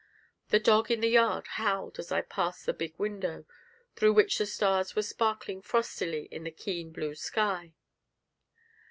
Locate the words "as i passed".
1.99-2.65